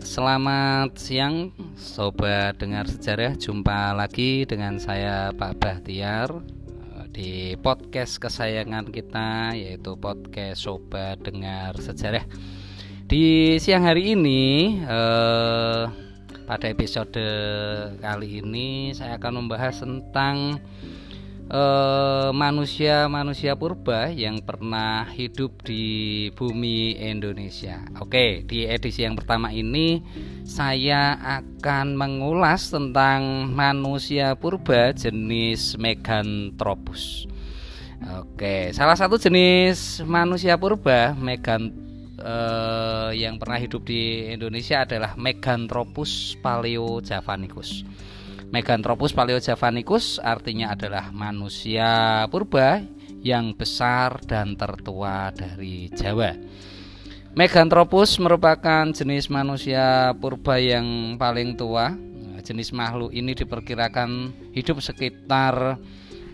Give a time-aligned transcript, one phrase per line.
[0.00, 3.36] selamat siang Sobat Dengar Sejarah.
[3.36, 7.30] Jumpa lagi dengan saya Pak Bahtiar eh, Di
[7.60, 12.24] podcast kesayangan kita yaitu podcast Sobat Dengar Sejarah.
[13.04, 15.84] Di siang hari ini eh,
[16.48, 17.20] Pada episode
[18.00, 20.56] kali ini saya akan membahas tentang
[21.46, 27.86] Eh, manusia-manusia purba yang pernah hidup di bumi Indonesia.
[28.02, 30.02] Oke, di edisi yang pertama ini
[30.42, 37.30] saya akan mengulas tentang manusia purba jenis Meganthropus.
[38.26, 41.70] Oke, salah satu jenis manusia purba Megan
[42.26, 47.86] eh, yang pernah hidup di Indonesia adalah Meganthropus paleojavanicus.
[48.54, 52.80] Meganthropus paleojavanicus artinya adalah manusia purba
[53.26, 56.32] yang besar dan tertua dari Jawa.
[57.36, 61.92] Meganthropus merupakan jenis manusia purba yang paling tua.
[62.40, 65.76] Jenis makhluk ini diperkirakan hidup sekitar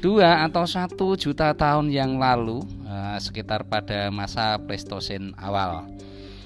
[0.05, 5.89] dua atau satu juta tahun yang lalu, eh, sekitar pada masa Pleistosen awal.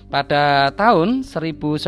[0.07, 1.83] Pada tahun 1936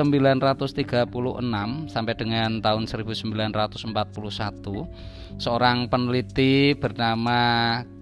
[1.87, 7.39] sampai dengan tahun 1941, seorang peneliti bernama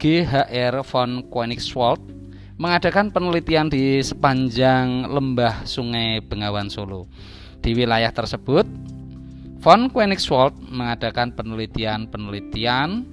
[0.01, 0.81] G.H.R.
[0.89, 2.01] von Koenigswald
[2.57, 7.05] mengadakan penelitian di sepanjang lembah Sungai Bengawan Solo.
[7.61, 8.65] Di wilayah tersebut,
[9.61, 13.05] von Koenigswald mengadakan penelitian-penelitian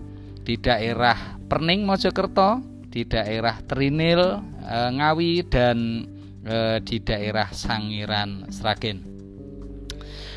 [0.47, 6.07] di daerah Perning Mojokerto, di daerah Trinil, eh, Ngawi dan
[6.44, 9.13] eh, di daerah Sangiran Sragen.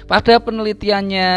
[0.07, 1.31] Pada penelitiannya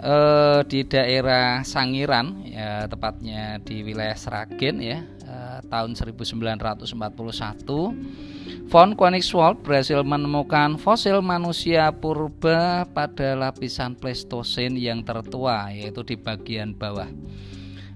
[0.00, 9.60] eh, di daerah Sangiran, ya, tepatnya di wilayah Sragen ya, eh, tahun 1941, von Koenigswald
[9.60, 17.12] berhasil menemukan fosil manusia purba pada lapisan Pleistosen yang tertua, yaitu di bagian bawah.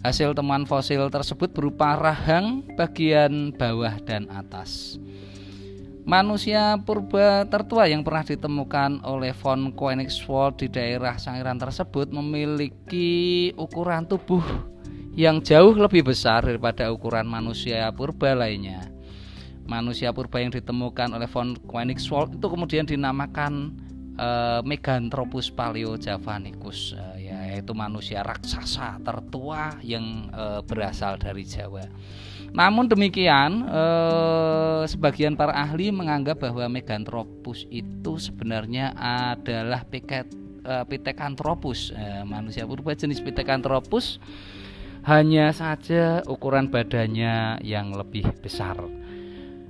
[0.05, 5.01] Hasil temuan fosil tersebut berupa rahang bagian bawah dan atas.
[6.09, 14.09] Manusia purba tertua yang pernah ditemukan oleh von Koenigswald di daerah Sangiran tersebut memiliki ukuran
[14.09, 14.41] tubuh
[15.13, 18.89] yang jauh lebih besar daripada ukuran manusia purba lainnya.
[19.69, 23.77] Manusia purba yang ditemukan oleh von Koenigswald itu kemudian dinamakan
[24.17, 31.85] uh, Meganthropus paleojavanicus uh, yaitu manusia raksasa tertua yang uh, berasal dari Jawa.
[32.53, 40.33] Namun demikian, eh, sebagian para ahli menganggap bahwa Meganthropus itu sebenarnya adalah piket,
[40.65, 44.21] eh, Pithecanthropus, eh, manusia purba jenis Pithecanthropus.
[45.07, 48.77] Hanya saja ukuran badannya yang lebih besar.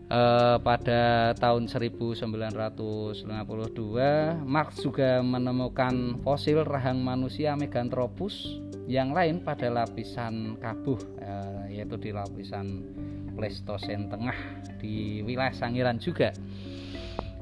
[0.08, 8.56] Eh, pada tahun 1952, Marx juga menemukan fosil rahang manusia Meganthropus
[8.88, 12.82] yang lain pada lapisan kabuh eh, yaitu di lapisan
[13.38, 14.34] Pleistosen tengah
[14.82, 16.34] di wilayah Sangiran juga.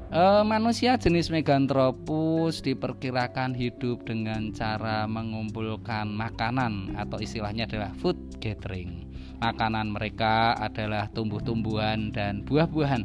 [0.07, 9.09] E, manusia jenis Meganthropus diperkirakan hidup dengan cara mengumpulkan makanan atau istilahnya adalah food gathering.
[9.41, 13.03] Makanan mereka adalah tumbuh-tumbuhan dan buah-buahan.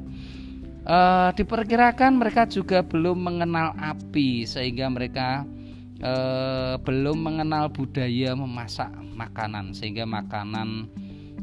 [0.84, 0.98] E,
[1.40, 5.48] diperkirakan mereka juga belum mengenal api sehingga mereka
[6.02, 10.90] eh, belum mengenal budaya memasak makanan sehingga makanan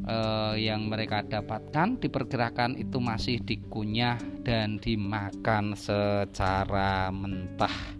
[0.09, 7.93] eh, yang mereka dapatkan diperkirakan itu masih dikunyah dan dimakan secara mentah.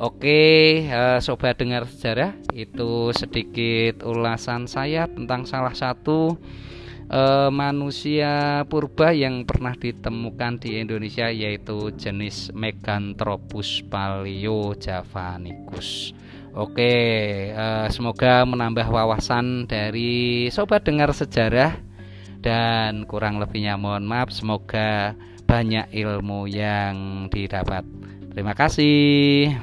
[0.00, 6.40] Oke, eh, sobat dengar sejarah, itu sedikit ulasan saya tentang salah satu
[7.08, 16.12] e, manusia purba yang pernah ditemukan di Indonesia yaitu jenis Meganthropus paleojavanicus.
[16.58, 16.90] Oke,
[17.54, 21.78] e, semoga menambah wawasan dari sobat dengar sejarah
[22.42, 25.14] dan kurang lebihnya mohon maaf semoga
[25.46, 27.86] banyak ilmu yang didapat.
[28.34, 29.54] Terima kasih.